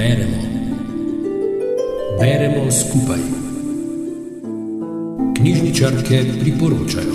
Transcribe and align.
Beremo. 0.00 0.36
Beremo 2.20 2.70
skupaj. 2.70 3.20
Knjižničarke 5.36 6.24
priporočajo. 6.40 7.14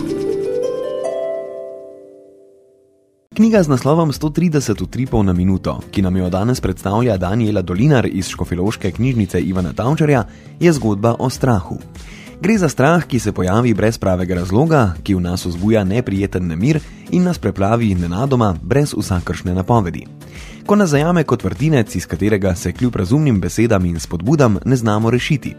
Knjiga 3.36 3.64
z 3.64 3.68
naslovom 3.68 4.14
130 4.14 4.84
utripov 4.84 5.26
na 5.26 5.34
minuto, 5.34 5.80
ki 5.92 6.02
nam 6.02 6.18
jo 6.18 6.30
danes 6.30 6.62
predstavlja 6.62 7.18
Daniela 7.18 7.62
Dolinar 7.62 8.06
iz 8.06 8.28
Škofiloške 8.28 8.92
knjižnice 8.92 9.42
Ivana 9.42 9.74
Tavčarja, 9.74 10.24
je 10.60 10.74
zgodba 10.74 11.16
o 11.20 11.30
strahu. 11.30 11.80
Gre 12.42 12.58
za 12.58 12.70
strah, 12.70 13.08
ki 13.08 13.20
se 13.20 13.32
pojavi 13.32 13.74
brez 13.74 13.98
pravega 13.98 14.36
razloga, 14.36 14.94
ki 15.04 15.16
v 15.16 15.22
nas 15.22 15.46
vzbuja 15.46 15.84
neprijeten 15.84 16.48
nemir 16.48 16.80
in 17.12 17.24
nas 17.24 17.40
preplavi 17.40 17.96
nenadoma, 17.96 18.56
brez 18.62 18.94
vsakršne 18.94 19.54
napovedi. 19.54 20.06
Ko 20.66 20.76
nas 20.76 20.90
zajame 20.90 21.24
kot 21.24 21.44
vrtinec, 21.44 21.96
iz 21.96 22.06
katerega 22.06 22.56
se 22.56 22.72
kljub 22.74 22.96
razumnim 22.96 23.40
besedam 23.42 23.86
in 23.86 24.00
spodbudam 24.00 24.58
ne 24.66 24.76
znamo 24.76 25.10
rešiti. 25.10 25.56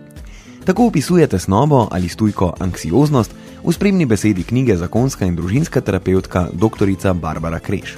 Tako 0.64 0.86
opisuje 0.86 1.26
tesnobo 1.26 1.88
ali 1.90 2.08
stujko 2.08 2.54
anksioznost 2.60 3.30
v 3.64 3.72
spremni 3.72 4.06
besedi 4.06 4.42
knjige 4.42 4.76
zakonska 4.76 5.26
in 5.26 5.36
družinska 5.36 5.80
terapeutka 5.80 6.48
dr. 6.52 7.14
Barbara 7.14 7.58
Kreš. 7.58 7.96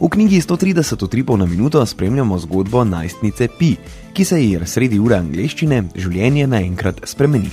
V 0.00 0.08
knjigi 0.08 0.40
130 0.40 1.04
utripov 1.04 1.38
na 1.38 1.46
minuto 1.46 1.86
spremljamo 1.86 2.38
zgodbo 2.38 2.84
najstnice 2.84 3.48
Pi, 3.58 3.76
ki 4.12 4.24
se 4.24 4.40
ji 4.44 4.60
sredi 4.64 4.98
ure 4.98 5.16
angleščine 5.16 5.82
življenje 5.96 6.46
naenkrat 6.46 7.00
spremeni. 7.04 7.50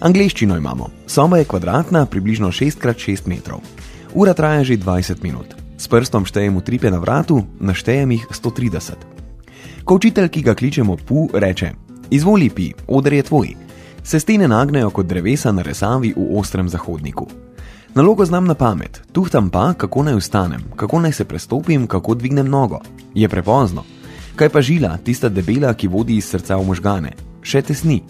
Angliščino 0.00 0.56
imamo. 0.56 0.90
Soba 1.06 1.38
je 1.38 1.44
kvadratna, 1.44 2.06
približno 2.06 2.52
6x6 2.52 3.26
metrov. 3.26 3.60
Ura 4.14 4.34
traja 4.34 4.64
že 4.64 4.78
20 4.78 5.22
minut. 5.22 5.57
S 5.78 5.86
prstom 5.86 6.26
štejem 6.26 6.56
utripe 6.58 6.90
na 6.90 6.98
vratu, 6.98 7.44
naštejem 7.62 8.10
jih 8.10 8.26
130. 8.34 8.98
Ko 9.86 9.94
učitelj, 9.94 10.28
ki 10.28 10.40
ga 10.42 10.54
kličemo 10.58 10.96
Pu, 10.96 11.28
reče: 11.32 11.70
Izvoli 12.10 12.50
pi, 12.50 12.72
odr 12.86 13.12
je 13.12 13.22
tvoj. 13.22 13.54
Se 14.02 14.18
stene 14.20 14.48
nagnejo 14.48 14.90
kot 14.90 15.06
drevesa 15.06 15.52
na 15.52 15.62
resavi 15.62 16.10
v 16.16 16.38
ostrem 16.38 16.68
zahodniku. 16.68 17.28
Nalogo 17.94 18.24
znam 18.24 18.50
na 18.50 18.54
pamet, 18.54 19.02
tuhtam 19.12 19.50
pa, 19.50 19.72
kako 19.78 20.02
naj 20.02 20.18
vstanem, 20.18 20.64
kako 20.76 21.00
naj 21.00 21.12
se 21.12 21.24
prestopim, 21.24 21.86
kako 21.86 22.14
dvignem 22.14 22.48
nogo. 22.48 22.80
Je 23.14 23.28
prepozno. 23.28 23.84
Kaj 24.36 24.48
pa 24.48 24.60
žila, 24.60 24.98
tista 24.98 25.28
debela, 25.28 25.74
ki 25.74 25.88
vodi 25.88 26.16
iz 26.16 26.26
srca 26.26 26.56
v 26.56 26.66
možgane? 26.66 27.14
Še 27.42 27.62
tesni. 27.62 28.02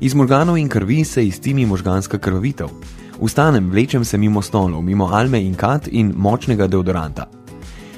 Iz 0.00 0.14
možganov 0.14 0.58
in 0.58 0.68
krvi 0.68 1.04
se 1.04 1.26
iztimi 1.26 1.66
možganska 1.66 2.18
krvavitev. 2.18 2.68
Vstanem, 3.22 3.70
vlečem 3.70 4.04
se 4.04 4.18
mimo 4.18 4.42
stolov, 4.42 4.82
mimo 4.82 5.06
alme 5.06 5.38
in 5.42 5.54
kat 5.54 5.86
in 5.88 6.12
močnega 6.16 6.66
deodoranta. 6.66 7.28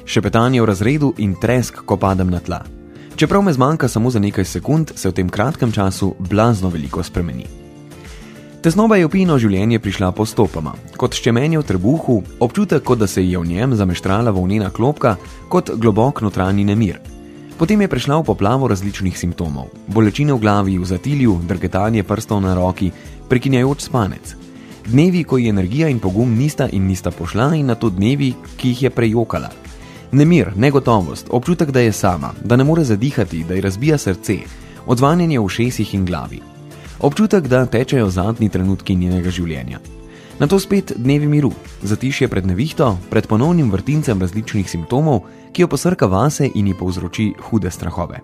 Šepetanje 0.05 0.61
v 0.61 0.65
razredu 0.65 1.13
in 1.17 1.33
tresk, 1.41 1.81
ko 1.85 1.97
padem 1.97 2.29
na 2.29 2.39
tla. 2.39 2.61
Čeprav 3.15 3.41
me 3.41 3.53
zmanjka 3.53 3.87
samo 3.87 4.09
za 4.09 4.19
nekaj 4.19 4.45
sekund, 4.45 4.91
se 4.95 5.09
v 5.09 5.13
tem 5.13 5.29
kratkem 5.29 5.71
času 5.71 6.13
blazno 6.19 6.69
veliko 6.69 7.03
spremeni. 7.03 7.45
Tesnoba 8.61 8.97
je 9.01 9.07
v 9.07 9.09
pino 9.09 9.39
življenje 9.41 9.79
prišla 9.79 10.11
postopoma, 10.11 10.75
kot 10.97 11.17
ščemenje 11.17 11.57
v 11.57 11.67
trebuhu, 11.73 12.21
občutek, 12.39 12.83
kot 12.83 13.01
da 13.01 13.07
se 13.07 13.25
je 13.25 13.37
v 13.37 13.49
njem 13.49 13.73
zameštrala 13.73 14.29
volnena 14.29 14.69
klopka, 14.69 15.17
kot 15.49 15.73
globok 15.73 16.21
notranji 16.21 16.69
nemir. 16.69 17.01
Potem 17.57 17.81
je 17.81 17.89
prešla 17.89 18.21
v 18.21 18.29
poplavo 18.29 18.69
različnih 18.69 19.17
simptomov: 19.17 19.73
bolečine 19.87 20.33
v 20.33 20.39
glavi, 20.39 20.77
v 20.77 20.85
zatilju, 20.85 21.39
drgetanje 21.49 22.03
prstov 22.03 22.45
na 22.45 22.53
roki, 22.53 22.91
prekinjajoč 23.29 23.89
spanec. 23.89 24.45
Dnevi, 24.85 25.23
ko 25.23 25.37
je 25.37 25.49
energija 25.49 25.87
in 25.89 25.99
pogum 25.99 26.35
nista 26.37 26.67
in 26.71 26.85
nista 26.85 27.11
pošla, 27.11 27.55
in 27.55 27.65
na 27.65 27.75
to 27.75 27.89
dnevi, 27.89 28.33
ki 28.57 28.69
jih 28.69 28.83
je 28.83 28.89
prejokala. 28.89 29.49
Nemir, 30.11 30.51
negotovost, 30.55 31.27
občutek, 31.29 31.71
da 31.71 31.79
je 31.79 31.91
sama, 31.91 32.33
da 32.43 32.55
ne 32.55 32.63
more 32.63 32.83
zadihati, 32.83 33.43
da 33.43 33.53
ji 33.53 33.61
razbija 33.61 33.97
srce, 33.97 34.37
odzvanjanje 34.85 35.39
v 35.39 35.49
šesih 35.49 35.93
in 35.95 36.05
glavi. 36.05 36.39
Občutek, 36.99 37.47
da 37.47 37.65
tečejo 37.65 38.09
zadnji 38.09 38.49
trenutki 38.49 38.95
njenega 38.95 39.29
življenja. 39.29 39.79
Na 40.39 40.47
to 40.47 40.59
spet 40.59 40.93
dnevi 40.97 41.27
miru, 41.27 41.51
zatišje 41.81 42.27
pred 42.27 42.45
nevihto, 42.45 42.97
pred 43.09 43.27
ponovnim 43.27 43.71
vrtincem 43.71 44.21
različnih 44.21 44.69
simptomov, 44.69 45.23
ki 45.51 45.65
jo 45.65 45.67
posrka 45.67 46.05
vase 46.05 46.51
in 46.55 46.67
ji 46.67 46.77
povzroči 46.77 47.31
hude 47.49 47.71
strahove. 47.71 48.21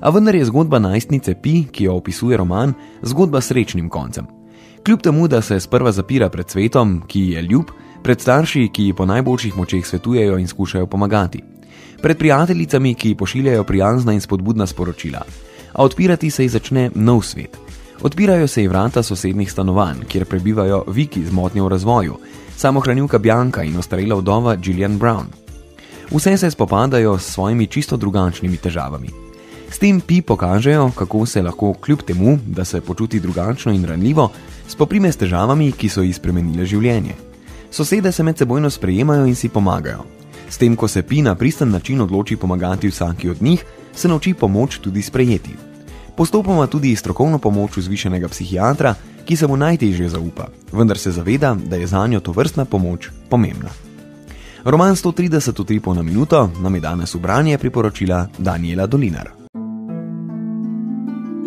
A 0.00 0.10
vendar 0.10 0.34
je 0.34 0.48
zgodba 0.48 0.78
najstnice 0.78 1.34
Pi, 1.42 1.66
ki 1.72 1.84
jo 1.84 2.00
opisuje 2.00 2.36
roman, 2.36 2.72
zgodba 3.02 3.40
s 3.40 3.52
srečnim 3.52 3.88
koncem. 3.88 4.37
Kljub 4.84 5.00
temu, 5.00 5.28
da 5.28 5.42
se 5.42 5.60
sprva 5.60 5.92
zapira 5.92 6.28
pred 6.28 6.50
svetom, 6.50 7.02
ki 7.06 7.20
ji 7.20 7.30
je 7.30 7.42
ljub, 7.42 7.70
pred 8.02 8.20
starši, 8.20 8.68
ki 8.72 8.84
ji 8.84 8.92
po 8.92 9.06
najboljših 9.06 9.56
močeh 9.56 9.86
svetujejo 9.86 10.38
in 10.38 10.48
skušajo 10.48 10.86
pomagati, 10.86 11.42
pred 12.02 12.18
prijateljicami, 12.18 12.94
ki 12.94 13.08
ji 13.08 13.14
pošiljajo 13.14 13.64
prijazna 13.64 14.12
in 14.12 14.20
spodbudna 14.20 14.66
sporočila, 14.66 15.22
a 15.72 15.82
odpirati 15.82 16.30
se 16.30 16.44
ji 16.44 16.48
začne 16.48 16.90
nov 16.94 17.22
svet. 17.22 17.58
Odpirajo 18.02 18.48
se 18.48 18.62
ji 18.62 18.68
vrata 18.68 19.02
sosednjih 19.02 19.52
stanovanj, 19.52 20.04
kjer 20.08 20.24
prebivajo 20.24 20.84
Viki 20.86 21.24
z 21.24 21.32
motnjo 21.32 21.64
v 21.64 21.68
razvoju, 21.68 22.18
samohranilka 22.56 23.18
Bianca 23.18 23.62
in 23.62 23.76
ostarela 23.76 24.14
vdova 24.14 24.56
Gillian 24.56 24.98
Brown. 24.98 25.26
Vse 26.10 26.36
se 26.36 26.50
spopadajo 26.50 27.18
s 27.18 27.32
svojimi 27.32 27.66
čisto 27.66 27.96
drugačnimi 27.96 28.56
težavami. 28.56 29.08
S 29.70 29.78
tem 29.78 30.00
pi 30.00 30.22
pokažejo, 30.22 30.90
kako 30.96 31.26
se 31.26 31.42
lahko 31.42 31.74
kljub 31.74 32.02
temu, 32.02 32.38
da 32.46 32.64
se 32.64 32.80
počuti 32.80 33.20
drugačno 33.20 33.72
in 33.72 33.84
ranljivo, 33.84 34.30
spoprime 34.68 35.12
s 35.12 35.16
težavami, 35.16 35.72
ki 35.72 35.88
so 35.88 36.04
ji 36.04 36.12
spremenile 36.12 36.66
življenje. 36.66 37.16
Sosede 37.70 38.12
se 38.12 38.22
med 38.22 38.38
sebojno 38.38 38.70
sprejemajo 38.70 39.26
in 39.26 39.34
si 39.34 39.48
pomagajo. 39.48 40.04
S 40.48 40.56
tem, 40.56 40.76
ko 40.76 40.88
se 40.88 41.02
pi 41.02 41.22
na 41.22 41.34
pristen 41.34 41.70
način 41.70 42.00
odloči 42.00 42.36
pomagati 42.36 42.88
vsaki 42.88 43.30
od 43.30 43.42
njih, 43.42 43.64
se 43.94 44.08
nauči 44.08 44.34
pomoč 44.34 44.78
tudi 44.78 45.02
sprejeti. 45.02 45.56
Postopoma 46.16 46.66
tudi 46.66 46.96
strokovno 46.96 47.38
pomoč 47.38 47.76
vzvišenega 47.76 48.28
psihiatra, 48.28 48.94
ki 49.24 49.36
se 49.36 49.46
mu 49.46 49.56
najtežje 49.56 50.08
zaupa, 50.08 50.48
vendar 50.72 50.98
se 50.98 51.12
zaveda, 51.12 51.54
da 51.54 51.76
je 51.76 51.86
za 51.86 52.06
njo 52.06 52.20
to 52.20 52.32
vrstna 52.32 52.64
pomoč 52.64 53.10
pomembna. 53.28 53.70
Roman 54.64 54.96
130 54.96 55.60
utripov 55.60 55.94
na 55.94 56.02
minuto 56.02 56.50
nam 56.60 56.74
je 56.74 56.80
danes 56.80 57.14
v 57.14 57.20
branje 57.20 57.58
priporočila 57.58 58.26
Daniela 58.38 58.86
Dolinar. 58.86 59.37